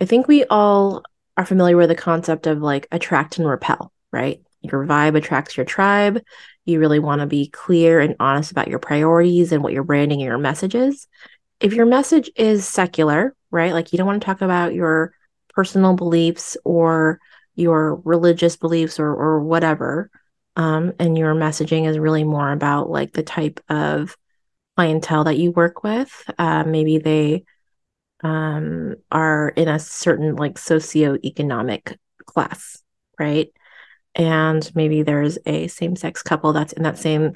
[0.01, 1.03] I think we all
[1.37, 4.41] are familiar with the concept of like attract and repel, right?
[4.61, 6.23] Your vibe attracts your tribe.
[6.65, 10.21] You really want to be clear and honest about your priorities and what your branding
[10.21, 11.07] and your message is.
[11.61, 13.73] If your message is secular, right?
[13.73, 15.13] Like you don't want to talk about your
[15.49, 17.19] personal beliefs or
[17.55, 20.11] your religious beliefs or or whatever
[20.59, 24.15] um, and your messaging is really more about like the type of
[24.77, 26.31] clientele that you work with.
[26.39, 27.45] Uh, maybe they
[28.23, 32.83] um, are in a certain like socioeconomic class
[33.19, 33.53] right?
[34.15, 37.33] And maybe there's a same-sex couple that's in that same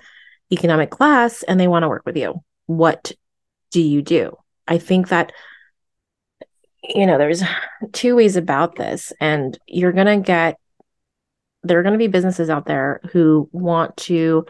[0.51, 2.43] economic class and they want to work with you.
[2.67, 3.13] What
[3.71, 4.37] do you do?
[4.67, 5.33] I think that
[6.83, 7.45] you know, there's
[7.93, 10.59] two ways about this, and you're going to get,
[11.63, 14.47] there are going to be businesses out there who want to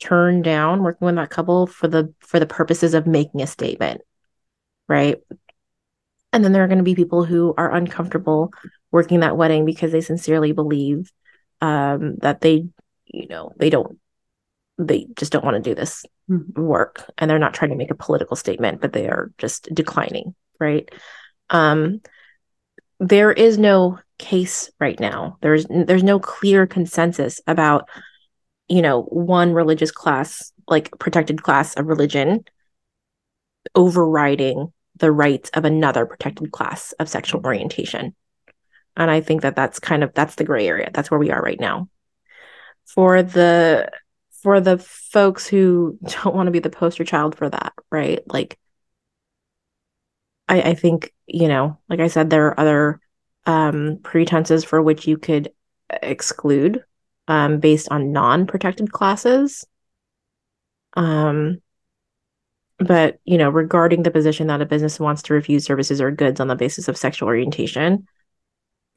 [0.00, 4.00] turn down working with that couple for the for the purposes of making a statement
[4.88, 5.18] right
[6.32, 8.52] and then there are going to be people who are uncomfortable
[8.90, 11.10] working that wedding because they sincerely believe
[11.60, 12.66] um, that they
[13.06, 13.98] you know they don't
[14.78, 16.60] they just don't want to do this mm-hmm.
[16.60, 20.34] work and they're not trying to make a political statement but they are just declining
[20.58, 20.90] right
[21.50, 22.00] um,
[23.02, 25.36] there is no case right now.
[25.40, 27.88] There's there's no clear consensus about
[28.68, 32.44] you know one religious class like protected class of religion
[33.74, 38.14] overriding the rights of another protected class of sexual orientation.
[38.96, 40.90] And i think that that's kind of that's the gray area.
[40.94, 41.88] That's where we are right now.
[42.86, 43.90] For the
[44.42, 48.20] for the folks who don't want to be the poster child for that right?
[48.28, 48.58] Like
[50.48, 53.00] I, I think, you know, like I said, there are other
[53.46, 55.52] um, pretenses for which you could
[56.02, 56.84] exclude
[57.28, 59.64] um, based on non-protected classes.
[60.94, 61.60] Um,
[62.78, 66.40] but you know, regarding the position that a business wants to refuse services or goods
[66.40, 68.06] on the basis of sexual orientation,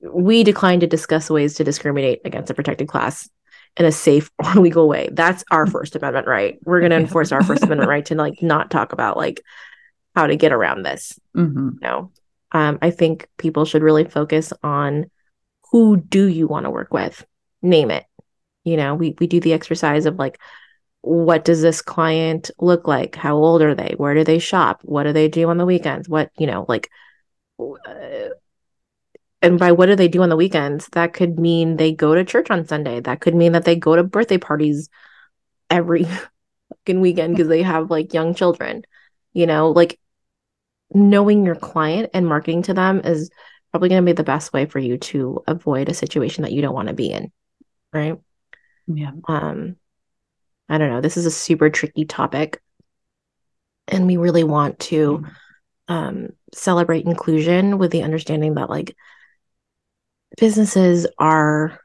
[0.02, 3.30] we decline to discuss ways to discriminate against a protected class
[3.78, 5.10] in a safe or legal way.
[5.12, 6.58] That's our First Amendment right.
[6.64, 9.42] We're going to enforce our First Amendment right to like not talk about like
[10.16, 11.20] how to get around this.
[11.36, 11.70] Mm-hmm.
[11.74, 12.12] You know,
[12.52, 15.10] um, I think people should really focus on
[15.72, 17.26] who do you want to work with,
[17.62, 18.06] name it.
[18.64, 20.40] You know, we we do the exercise of like,
[21.02, 23.16] what does this client look like?
[23.16, 23.94] How old are they?
[23.98, 24.82] Where do they shop?
[24.84, 26.10] What do they do on the weekends?
[26.10, 26.90] What you know, like.
[27.60, 28.30] Uh,
[29.42, 32.26] and by what do they do on the weekends that could mean they go to
[32.26, 34.90] church on sunday that could mean that they go to birthday parties
[35.70, 36.04] every
[36.70, 38.84] fucking weekend because they have like young children
[39.34, 40.00] you know like
[40.94, 43.30] knowing your client and marketing to them is
[43.72, 46.62] probably going to be the best way for you to avoid a situation that you
[46.62, 47.32] don't want to be in
[47.92, 48.18] right
[48.88, 49.12] Yeah.
[49.28, 49.76] um
[50.70, 52.62] i don't know this is a super tricky topic
[53.88, 55.26] and we really want to
[55.88, 58.96] um celebrate inclusion with the understanding that like
[60.38, 61.80] businesses are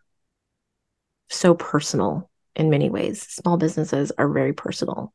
[1.29, 3.23] so personal in many ways.
[3.23, 5.13] Small businesses are very personal.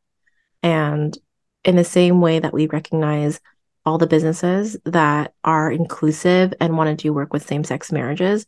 [0.63, 1.17] And
[1.63, 3.39] in the same way that we recognize
[3.85, 8.45] all the businesses that are inclusive and want to do work with same-sex marriages,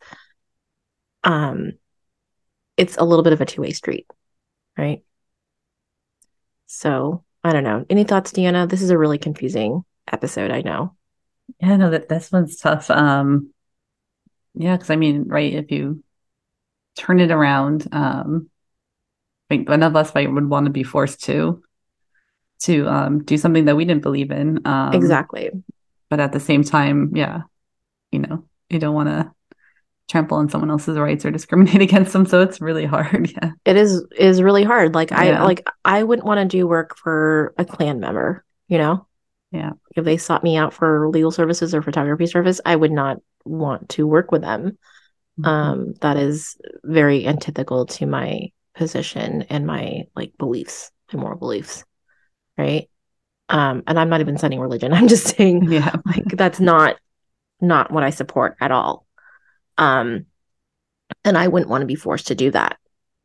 [1.23, 1.73] um,
[2.76, 4.08] it's a little bit of a two-way street,
[4.78, 5.04] right?
[6.65, 7.86] So I don't know.
[7.89, 8.69] Any thoughts, Deanna?
[8.69, 10.95] This is a really confusing episode, I know.
[11.60, 12.89] Yeah, no, that this one's tough.
[12.91, 13.54] Um,
[14.54, 16.04] yeah, because I mean, right, if you
[16.95, 18.50] turn it around, um,
[19.50, 21.63] like none of us like, would want to be forced to
[22.60, 24.65] to um do something that we didn't believe in.
[24.65, 25.52] Um, exactly.
[26.10, 27.41] But at the same time, yeah,
[28.12, 29.32] you know, you don't want to
[30.10, 32.26] trample on someone else's rights or discriminate against them.
[32.26, 33.32] So it's really hard.
[33.41, 33.52] Yeah.
[33.65, 34.96] It is is really hard.
[34.96, 35.43] Like I Yeah.
[35.43, 39.06] like I wouldn't want to do work for a Klan member, you know?
[39.52, 39.72] Yeah.
[39.96, 43.89] If they sought me out for legal services or photography service, I would not want
[43.89, 44.78] to work with them.
[45.39, 45.46] Mm-hmm.
[45.46, 51.84] Um that is very antithetical to my position and my like beliefs, my moral beliefs.
[52.58, 52.89] Right?
[53.50, 54.93] Um and I'm not even citing religion.
[54.93, 55.96] I'm just saying yeah.
[56.06, 56.98] like that's not
[57.62, 59.06] not what I support at all.
[59.78, 60.26] Um
[61.24, 62.78] and I wouldn't want to be forced to do that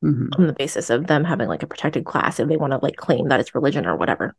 [0.04, 0.30] Mhm.
[0.36, 2.96] on the basis of them having like a protected class if they want to like
[2.96, 4.34] claim that it's religion or whatever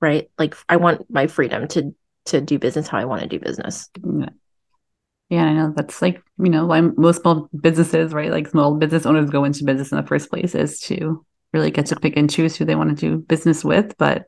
[0.00, 1.94] right like i want my freedom to
[2.24, 4.28] to do business how i want to do business Yeah.
[5.28, 8.30] Yeah, I know that's like, you know, why most small businesses, right?
[8.30, 11.86] Like small business owners go into business in the first place is to really get
[11.86, 13.96] to pick and choose who they want to do business with.
[13.98, 14.26] But,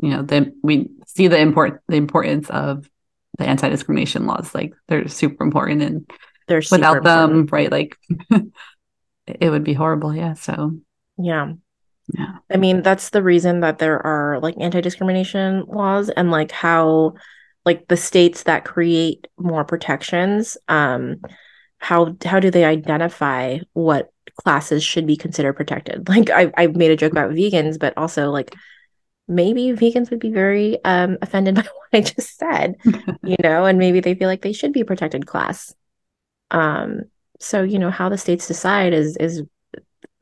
[0.00, 2.88] you know, then we see the import the importance of
[3.38, 4.54] the anti-discrimination laws.
[4.54, 6.10] Like they're super important and
[6.48, 7.52] they're without them, important.
[7.52, 7.98] right, like
[9.26, 10.14] it would be horrible.
[10.14, 10.34] Yeah.
[10.34, 10.72] So
[11.22, 11.52] yeah
[12.14, 12.38] yeah.
[12.50, 17.14] i mean that's the reason that there are like anti-discrimination laws and like how
[17.64, 21.16] like the states that create more protections um
[21.78, 26.08] how how do they identify what classes should be considered protected.
[26.08, 28.54] Like i i've made a joke about vegans but also like
[29.28, 32.76] maybe vegans would be very um offended by what i just said
[33.22, 35.74] you know and maybe they feel like they should be a protected class.
[36.50, 37.02] Um
[37.38, 39.42] so you know how the states decide is is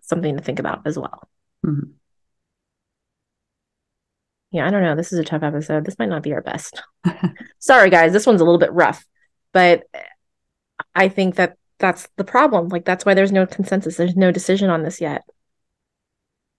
[0.03, 1.29] something to think about as well.
[1.67, 1.93] Mhm.
[4.53, 4.95] yeah i don't know.
[4.97, 5.85] This is a tough episode.
[5.85, 6.83] This might not be our best.
[7.59, 8.13] Sorry guys.
[8.13, 9.05] This one's a little bit rough
[9.53, 9.85] but
[10.95, 14.71] i think that that's the problem like that's why there's no consensus there's no decision
[14.71, 15.25] on this yet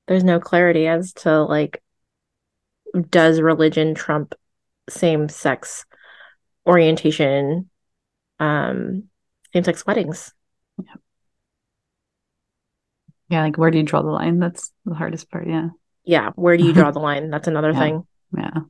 [0.08, 1.82] there's no clarity as to like
[3.10, 4.34] does religion trump
[4.90, 5.86] same sex
[6.68, 7.70] orientation
[8.40, 9.04] um
[9.54, 10.34] same sex weddings
[10.80, 10.96] Yeah.
[13.30, 14.40] Yeah, Like where do you draw the line?
[14.40, 15.48] That's the hardest part.
[15.48, 15.70] Yeah.
[16.04, 17.80] yeah where do you draw the line that's another Yeah.
[17.80, 18.04] thing
[18.36, 18.62] Yeah.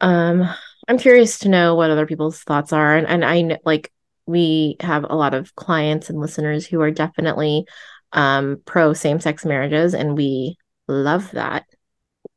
[0.00, 0.48] Um,
[0.88, 3.90] I'm curious to know what other people's thoughts are, and and I like
[4.26, 7.66] we have a lot of clients and listeners who are definitely
[8.12, 10.56] um pro same-sex marriages, and we
[10.88, 11.64] love that.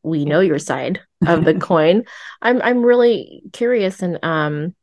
[0.03, 2.03] We know your side of the coin.
[2.41, 4.75] I'm I'm really curious and um,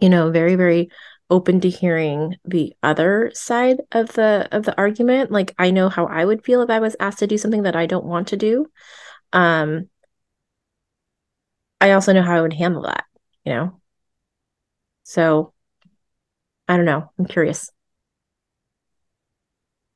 [0.00, 0.90] you know, very very
[1.28, 5.30] open to hearing the other side of the of the argument.
[5.30, 7.76] Like I know how I would feel if I was asked to do something that
[7.76, 8.66] I don't want to do.
[9.32, 9.88] Um,
[11.80, 13.04] I also know how I would handle that,
[13.44, 13.80] you know?
[15.04, 15.54] So
[16.68, 17.10] I don't know.
[17.18, 17.70] I'm curious.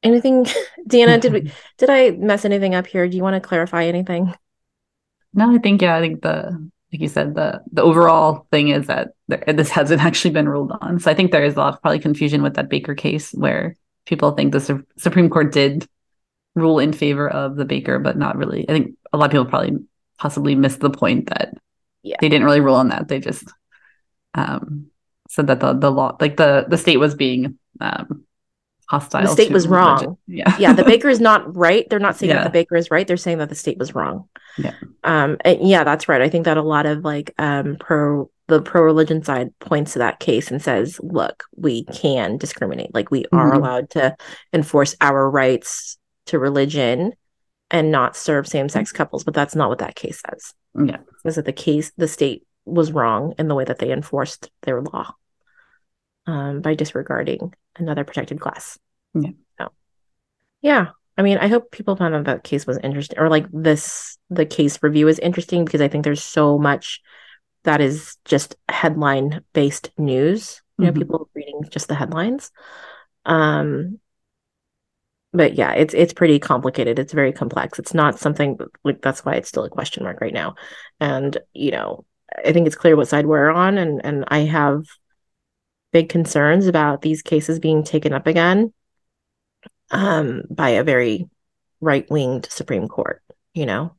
[0.03, 0.47] Anything,
[0.89, 3.09] Deanna, did we did I mess anything up here?
[3.09, 4.35] Do you want to clarify anything?
[5.35, 8.87] No, I think yeah, I think the like you said, the the overall thing is
[8.87, 10.99] that there, this hasn't actually been ruled on.
[10.99, 13.77] So I think there is a lot of probably confusion with that Baker case where
[14.07, 15.87] people think the Su- Supreme Court did
[16.55, 18.69] rule in favor of the Baker, but not really.
[18.69, 19.77] I think a lot of people probably
[20.19, 21.55] possibly missed the point that
[22.03, 22.17] Yeah.
[22.21, 23.07] they didn't really rule on that.
[23.09, 23.45] They just
[24.35, 24.90] um,
[25.31, 28.25] said that the the law, like the the state, was being um,
[28.89, 29.23] hostile.
[29.23, 29.95] The state to was wrong.
[29.95, 30.17] religion.
[30.27, 31.89] Yeah, yeah, the baker is not right.
[31.89, 32.39] They're not saying Yeah.
[32.39, 33.07] that the baker is right.
[33.07, 34.29] They're saying that the state was wrong.
[34.59, 34.75] Yeah.
[35.05, 35.37] Um.
[35.45, 36.21] and yeah, that's right.
[36.21, 40.01] I think that a lot of like um pro the pro religion side points to
[40.01, 42.93] that case and says, look, we can discriminate.
[42.93, 43.57] Like we are Mhm.
[43.57, 44.17] allowed to
[44.53, 47.13] enforce our rights to religion
[47.71, 49.23] and not serve same sex couples.
[49.23, 50.53] But that's not what that case says.
[50.85, 53.93] yeah, It says that the case the state was wrong in the way that they
[53.93, 55.15] enforced their law.
[56.27, 58.79] Um, by disregarding another protected class.
[59.15, 59.31] Yeah.
[59.59, 59.73] So
[60.63, 60.89] yeah.
[61.17, 64.47] I mean, I hope people found that that case was interesting or like this the
[64.47, 67.01] case review is interesting because I think there's so much
[67.65, 70.63] that is just headline based news.
[70.79, 70.99] You know, Mhm.
[70.99, 72.53] people reading just the headlines.
[73.27, 73.99] Um
[75.33, 76.99] but yeah, it's it's pretty complicated.
[76.99, 77.79] It's very complex.
[77.79, 80.57] It's not something like that's why it's still a question mark right now.
[80.99, 82.05] And, you know,
[82.45, 84.85] I think it's clear what side we're on and and I have
[85.93, 88.73] big concerns about these cases being taken up again
[89.91, 91.29] um by a very
[91.81, 93.23] right-winged Supreme Court,
[93.55, 93.97] you know.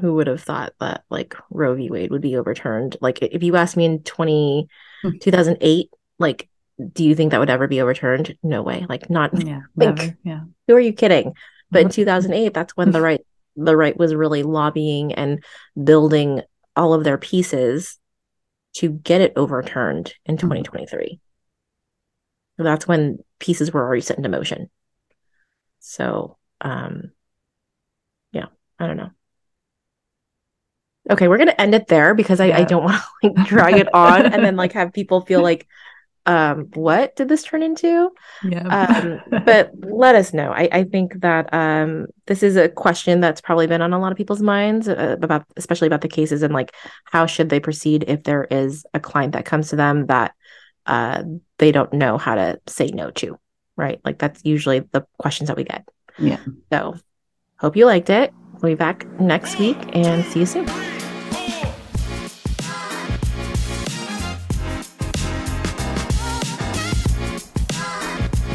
[0.00, 1.90] Who would have thought that like Roe v.
[1.90, 2.96] Wade would be overturned?
[3.00, 4.68] Like if you asked me in 20,
[5.02, 5.18] Hmm.
[5.20, 6.48] 2008, like
[6.92, 8.36] do you think that would ever be overturned?
[8.42, 8.84] No way.
[8.88, 10.18] Like not yeah, never.
[10.24, 11.34] Yeah, who are you kidding?
[11.70, 11.92] But in Mhm.
[11.92, 13.24] 2008, that's when the right
[13.56, 15.42] the right was really lobbying and
[15.82, 16.42] building
[16.74, 17.98] all of their pieces
[18.76, 21.18] to get it overturned in 2023.
[22.56, 24.70] So that's when pieces were already set into motion.
[25.80, 27.12] So, um,
[28.32, 28.46] yeah,
[28.78, 29.10] I don't know.
[31.08, 33.94] Okay, we're gonna end it there because I, I don't want to like drag it
[33.94, 35.66] on and then like have people feel like,
[36.26, 38.10] um, what did this turn into?
[38.44, 38.66] yeah.
[38.66, 40.50] um, but let us know.
[40.52, 44.12] I, I think that um, this is a question that's probably been on a lot
[44.12, 46.74] of people's minds uh, about, especially about the cases and like
[47.04, 50.34] how should they proceed if there is a client that comes to them that
[50.86, 51.22] uh,
[51.58, 53.38] they don't know how to say no to,
[53.76, 54.00] right?
[54.04, 55.88] Like that's usually the questions that we get.
[56.18, 56.40] Yeah.
[56.72, 56.96] So
[57.58, 58.32] hope you liked it.
[58.60, 60.95] We'll be back next week and see you soon.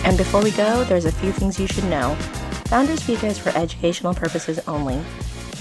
[0.04, 2.16] And before we go, there's a few things you should know.
[2.66, 4.96] Founders Fika is for educational purposes only.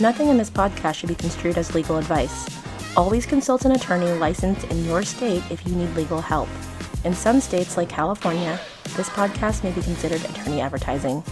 [0.00, 2.48] Nothing in this podcast should be construed as legal advice.
[2.96, 6.48] Always consult an attorney licensed in your state if you need legal help.
[7.04, 8.58] In some states, like California,
[8.96, 11.22] this podcast may be considered attorney advertising.